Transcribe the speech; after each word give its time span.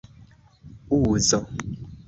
uzo 0.97 1.37